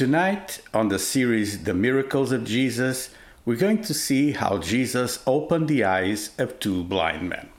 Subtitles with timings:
[0.00, 3.10] Tonight, on the series The Miracles of Jesus,
[3.44, 7.50] we're going to see how Jesus opened the eyes of two blind men.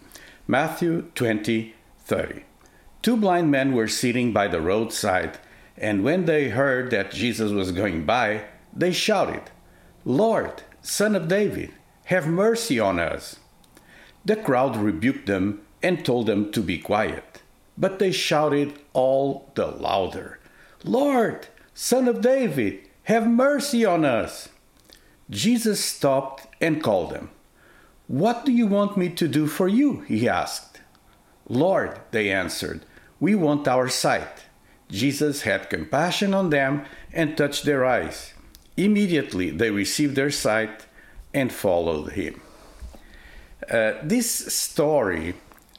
[0.47, 2.43] Matthew 20 30.
[3.03, 5.37] Two blind men were sitting by the roadside,
[5.77, 9.51] and when they heard that Jesus was going by, they shouted,
[10.03, 11.71] Lord, Son of David,
[12.05, 13.35] have mercy on us.
[14.25, 17.43] The crowd rebuked them and told them to be quiet.
[17.77, 20.39] But they shouted all the louder,
[20.83, 24.49] Lord, Son of David, have mercy on us.
[25.29, 27.29] Jesus stopped and called them.
[28.07, 30.01] What do you want me to do for you?
[30.01, 30.81] he asked.
[31.47, 32.85] Lord, they answered,
[33.19, 34.45] we want our sight.
[34.89, 38.33] Jesus had compassion on them and touched their eyes.
[38.75, 40.85] Immediately they received their sight
[41.33, 42.41] and followed him.
[43.69, 45.35] Uh, this story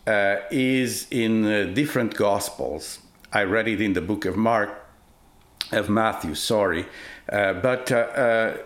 [0.06, 3.00] uh, is in uh, different gospels.
[3.32, 4.81] I read it in the book of Mark,
[5.70, 6.86] of Matthew, sorry.
[7.30, 8.56] Uh, but uh, uh,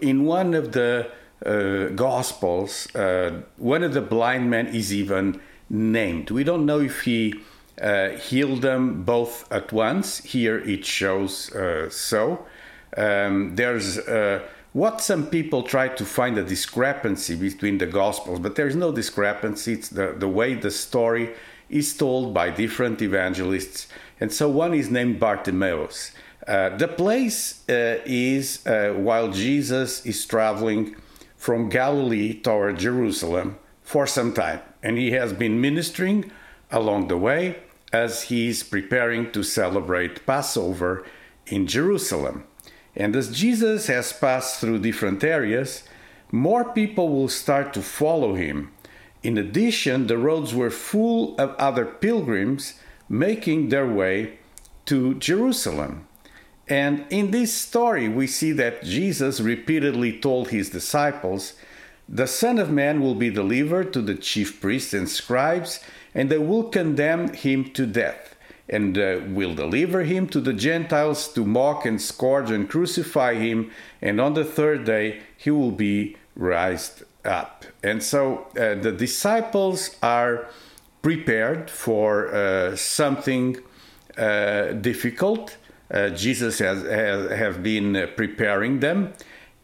[0.00, 1.10] in one of the
[1.96, 2.86] gospels,
[3.56, 6.30] one of the blind men is even named.
[6.30, 7.34] We don't know if he
[8.20, 10.18] healed them both at once.
[10.18, 11.50] Here it shows
[11.90, 12.46] so.
[12.96, 13.98] Um, there's
[14.72, 19.74] what some people try to find a discrepancy between the gospels but there's no discrepancy
[19.74, 21.34] it's the, the way the story
[21.72, 23.88] is told by different evangelists.
[24.20, 26.12] And so one is named bartimaeus.
[26.46, 30.96] Uh, the place uh, is uh, while jesus is traveling
[31.36, 34.60] from galilee toward jerusalem for some time.
[34.82, 36.32] And he has been ministering
[36.72, 37.58] along the way
[37.92, 41.04] as he is preparing to celebrate passover
[41.46, 42.44] in jerusalem.
[42.94, 45.84] And as Jesus has passed through different areas,
[46.30, 48.72] more people will start to follow him.
[49.22, 52.74] In addition, the roads were full of other pilgrims
[53.08, 54.38] making their way
[54.86, 56.08] to Jerusalem.
[56.68, 61.54] And in this story, we see that Jesus repeatedly told his disciples,
[62.08, 65.80] The Son of Man will be delivered to the chief priests and scribes,
[66.14, 68.36] and they will condemn him to death
[68.68, 73.70] and uh, will deliver him to the Gentiles to mock and scourge and crucify him,
[74.00, 77.64] and on the third day he will be raised up.
[77.82, 80.48] And so uh, the disciples are
[81.02, 83.58] prepared for uh, something
[84.16, 85.56] uh, difficult.
[85.90, 89.12] Uh, Jesus has, has have been preparing them,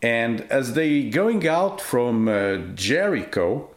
[0.02, 3.70] and as they going out from uh, Jericho,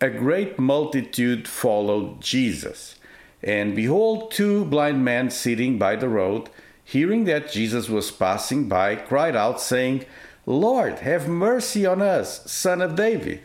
[0.00, 2.96] a great multitude followed Jesus.
[3.42, 6.50] And behold, two blind men sitting by the road,
[6.84, 10.04] hearing that Jesus was passing by, cried out, saying,
[10.46, 13.40] Lord, have mercy on us, son of David.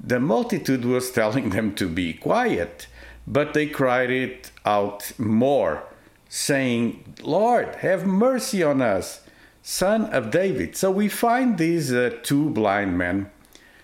[0.00, 2.86] The multitude was telling them to be quiet,
[3.26, 5.84] but they cried it out more,
[6.28, 9.22] saying, Lord, have mercy on us,
[9.62, 10.76] son of David.
[10.76, 13.30] So we find these uh, two blind men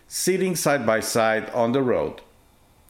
[0.08, 2.20] sitting side by side on the road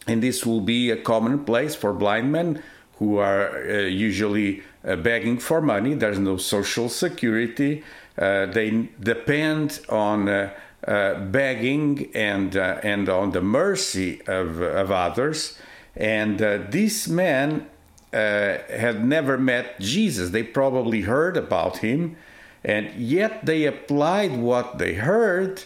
[0.06, 2.62] and this will be a common place for blind men
[2.98, 5.94] who are uh, usually uh, begging for money.
[5.94, 7.82] There's no social security.
[8.16, 10.50] Uh, they depend on uh,
[10.86, 15.58] uh, begging and uh, and on the mercy of, of others.
[15.96, 16.38] And
[16.72, 17.68] these men
[18.12, 20.30] had never met Jesus.
[20.30, 22.16] They probably heard about him,
[22.64, 25.62] and yet they applied what they heard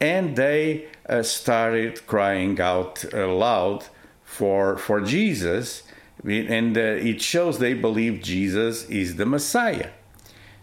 [0.00, 0.86] and they
[1.22, 3.86] started crying out loud
[4.24, 5.82] for for Jesus,
[6.24, 9.90] and uh, it shows they believe Jesus is the Messiah.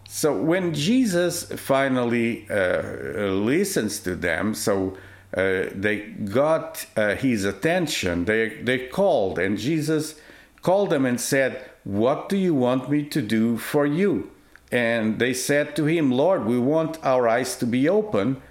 [0.08, 2.82] So when Jesus finally uh,
[3.28, 4.96] listens to them, so
[5.36, 8.24] uh, they got uh, his attention.
[8.24, 10.16] They they called, and Jesus
[10.62, 14.30] called them and said, "What do you want me to do for you?"
[14.72, 18.42] And they said to him, "Lord, we want our eyes to be open."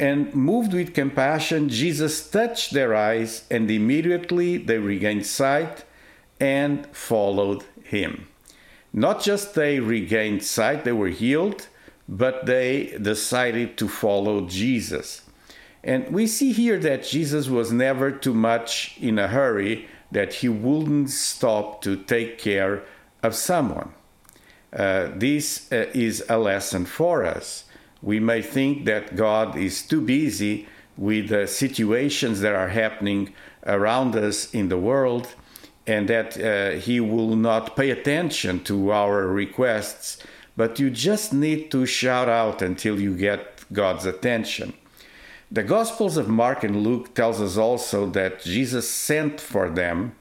[0.00, 5.84] And moved with compassion, Jesus touched their eyes, and immediately they regained sight
[6.40, 8.28] and followed him.
[8.92, 11.68] Not just they regained sight, they were healed,
[12.08, 15.22] but they decided to follow Jesus.
[15.84, 20.48] And we see here that Jesus was never too much in a hurry, that he
[20.48, 22.82] wouldn't stop to take care
[23.22, 23.92] of someone.
[24.72, 27.64] Uh, this uh, is a lesson for us.
[28.02, 33.32] We may think that God is too busy with the situations that are happening
[33.66, 35.34] around us in the world
[35.88, 40.22] and that uh, He will not pay attention to our requests,
[40.56, 44.74] but you just need to shout out until you get God's attention.
[45.50, 50.14] The Gospels of Mark and Luke tells us also that Jesus sent for them.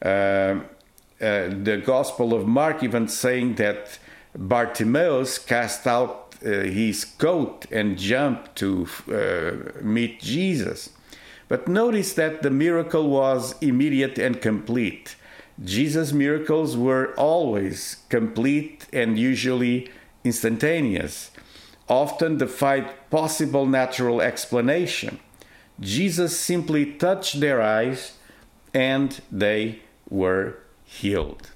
[0.00, 3.98] Uh, uh, the Gospel of Mark even saying that
[4.36, 10.90] Bartimaeus cast out uh, his coat and jumped to uh, meet Jesus.
[11.48, 15.16] But notice that the miracle was immediate and complete.
[15.64, 19.90] Jesus' miracles were always complete and usually
[20.24, 21.30] instantaneous
[21.88, 25.18] often defied possible natural explanation.
[25.80, 28.18] Jesus simply touched their eyes
[28.74, 29.80] and they
[30.10, 31.50] were healed.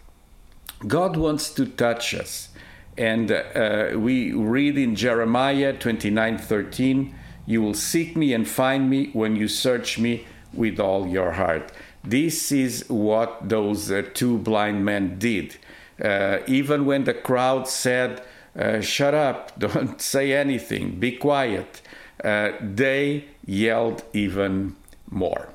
[0.87, 2.49] God wants to touch us.
[2.97, 7.15] And uh, we read in Jeremiah 29 13,
[7.47, 11.73] You will seek me and find me when you search me with all your heart.
[12.05, 15.56] This is what those uh, two blind men did.
[16.03, 18.23] Uh, even when the crowd said,
[18.59, 21.81] uh, shut up, don't say anything, be quiet.
[22.23, 24.77] Uh, they yelled even
[25.11, 25.49] more.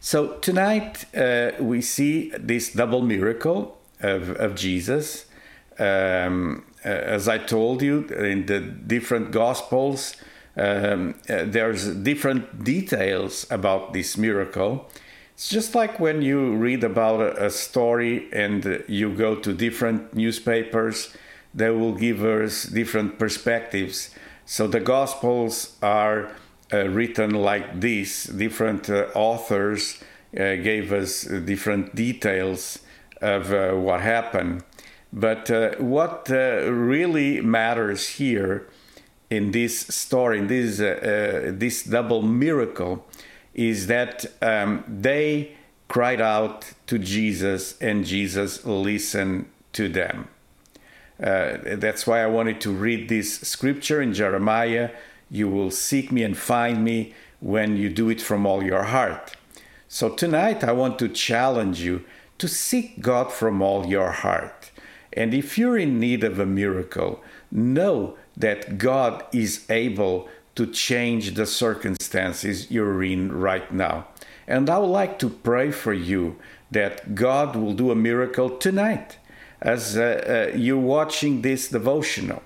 [0.00, 5.26] So tonight uh, we see this double miracle of, of Jesus.
[5.78, 10.16] Um, uh, as I told you in the different Gospels,
[10.58, 14.88] um, uh, there's different details about this miracle.
[15.34, 20.14] It's just like when you read about a, a story and you go to different
[20.14, 21.14] newspapers
[21.54, 24.14] they will give us different perspectives.
[24.46, 26.30] So the Gospels are
[26.72, 28.24] uh, written like this.
[28.24, 30.00] Different uh, authors
[30.34, 32.80] uh, gave us different details
[33.20, 34.62] of uh, what happened.
[35.12, 38.68] But uh, what uh, really matters here
[39.30, 43.06] in this story, in this, this double miracle,
[43.54, 45.52] is that um, they
[45.88, 50.28] cried out to Jesus and Jesus listened to them.
[51.20, 54.90] Uh, that's why I wanted to read this scripture in Jeremiah
[55.30, 59.36] You will seek me and find me when you do it from all your heart.
[59.88, 62.04] So tonight I want to challenge you
[62.38, 64.57] to seek God from all your heart.
[65.12, 71.34] And if you're in need of a miracle, know that God is able to change
[71.34, 74.08] the circumstances you're in right now.
[74.46, 76.36] And I would like to pray for you
[76.70, 79.18] that God will do a miracle tonight
[79.60, 82.42] as uh, uh, you're watching this devotional.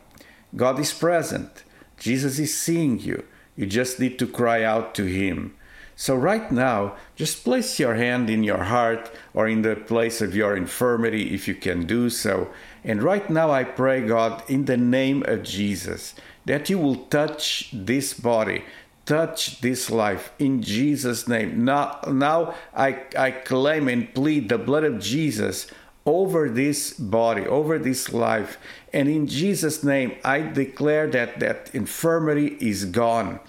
[0.55, 1.65] God is present.
[1.99, 3.25] Jesus is seeing you.
[3.56, 5.55] You just need to cry out to Him.
[5.97, 10.35] So, right now, just place your hand in your heart or in the place of
[10.35, 12.49] your infirmity if you can do so.
[12.85, 16.15] And right now, I pray, God, in the name of Jesus,
[16.47, 18.65] that you will touch this body,
[19.06, 21.65] touch this life in Jesus' name.
[21.65, 25.69] Now, now I, I claim and plead the blood of Jesus
[26.05, 28.59] over this body, over this life.
[28.93, 33.41] And in Jesus' name, I declare that that infirmity is gone.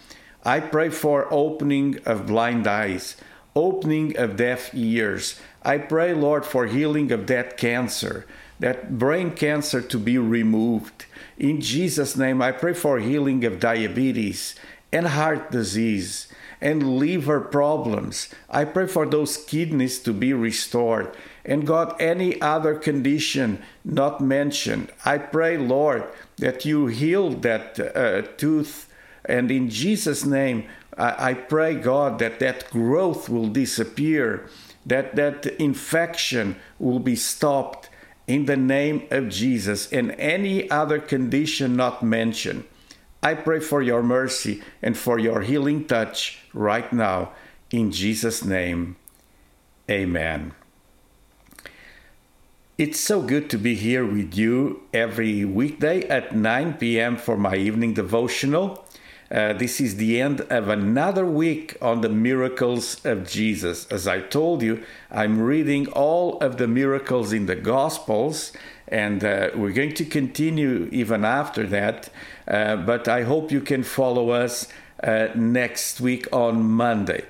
[0.43, 3.15] I pray for opening of blind eyes,
[3.55, 5.39] opening of deaf ears.
[5.63, 8.25] I pray, Lord, for healing of that cancer,
[8.59, 11.05] that brain cancer to be removed.
[11.37, 14.55] In Jesus' name, I pray for healing of diabetes
[14.91, 16.27] and heart disease
[16.61, 18.29] and liver problems.
[18.49, 24.91] I pray for those kidneys to be restored and God, any other condition not mentioned.
[25.03, 26.05] I pray, Lord,
[26.37, 28.89] that you heal that uh, tooth.
[29.25, 30.65] And in Jesus' name,
[30.97, 34.49] I, I pray, God, that that growth will disappear,
[34.85, 37.89] that that infection will be stopped
[38.27, 42.63] in the name of Jesus, and any other condition not mentioned.
[43.21, 47.31] I pray for your mercy and for your healing touch right now.
[47.71, 48.97] In Jesus' name,
[49.89, 50.53] amen.
[52.77, 57.17] It's so good to be here with you every weekday at 9 p.m.
[57.17, 58.82] for my evening devotional.
[59.33, 63.87] Uh, this is the end of another week on the miracles of Jesus.
[63.87, 68.51] As I told you, I'm reading all of the miracles in the Gospels,
[68.87, 72.09] and uh, we're going to continue even after that.
[72.47, 74.67] Uh, but I hope you can follow us
[75.03, 77.25] uh, next week on Monday.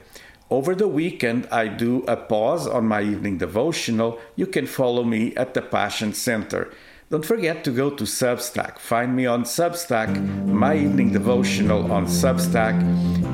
[0.49, 4.19] Over the weekend, I do a pause on my evening devotional.
[4.35, 6.69] You can follow me at the Passion Center.
[7.09, 8.79] Don't forget to go to Substack.
[8.79, 10.09] Find me on Substack,
[10.47, 12.73] my evening devotional on Substack,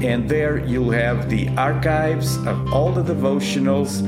[0.03, 4.03] and there you'll have the archives of all the devotionals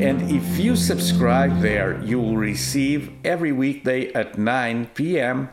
[0.00, 5.48] And if you subscribe there, you will receive every weekday at 9 p.m.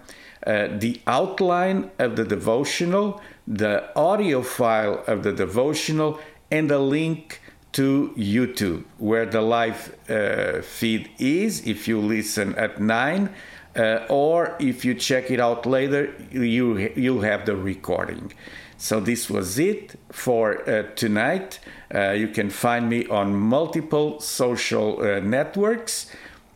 [0.46, 6.20] Uh, the outline of the devotional, the audio file of the devotional,
[6.52, 7.40] and a link
[7.72, 13.30] to YouTube, where the live uh, feed is if you listen at 9.
[13.76, 18.32] Uh, or if you check it out later, you, you'll have the recording.
[18.78, 21.60] So this was it for uh, tonight.
[21.94, 26.12] Uh, you can find me on multiple social uh, networks.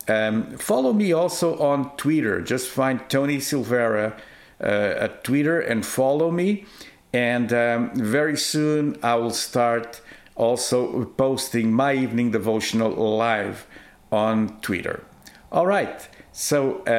[0.08, 2.42] Um, follow me also on Twitter.
[2.42, 4.14] Just find Tony Silvera
[4.62, 6.66] uh, at Twitter and follow me.
[7.14, 10.02] And um, very soon I will start
[10.36, 13.66] also posting my evening devotional live
[14.12, 15.04] on Twitter.
[15.52, 16.08] All right.
[16.40, 16.92] So uh,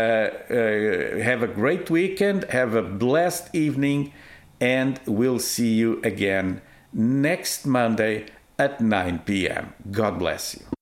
[0.53, 4.13] uh, have a great weekend, have a blessed evening,
[4.61, 6.61] and we'll see you again
[6.93, 8.27] next Monday
[8.59, 9.75] at 9 p.m.
[9.93, 10.78] God bless you.